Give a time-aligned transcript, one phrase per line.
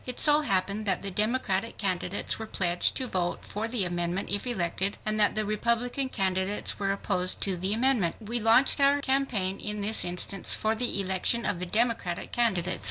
[0.03, 4.47] It so happened that the Democratic candidates were pledged to vote for the amendment if
[4.47, 8.15] elected, and that the Republican candidates were opposed to the amendment.
[8.19, 12.79] We launched our campaign in this instance for the election of the Democratic candidates.